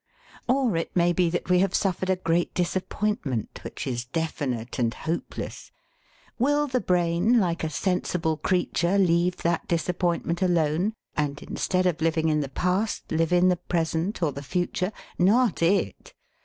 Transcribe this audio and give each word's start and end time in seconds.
Or 0.47 0.75
it 0.77 0.95
may 0.95 1.13
be 1.13 1.29
that 1.29 1.47
we 1.47 1.59
have 1.59 1.75
suffered 1.75 2.09
a 2.09 2.15
great 2.15 2.55
disappointment, 2.55 3.59
which 3.63 3.85
is 3.85 4.03
definite 4.05 4.79
and 4.79 4.91
hopeless. 4.95 5.71
Will 6.39 6.65
the 6.65 6.81
brain, 6.81 7.39
like 7.39 7.63
a 7.63 7.69
sensible 7.69 8.35
creature, 8.35 8.97
leave 8.97 9.37
that 9.43 9.67
disappointment 9.67 10.41
alone, 10.41 10.93
and 11.15 11.39
instead 11.43 11.85
of 11.85 12.01
living 12.01 12.29
in 12.29 12.41
the 12.41 12.49
past 12.49 13.11
live 13.11 13.31
in 13.31 13.49
the 13.49 13.57
present 13.57 14.23
or 14.23 14.31
the 14.31 14.41
future? 14.41 14.91
Not 15.19 15.61
it! 15.61 16.15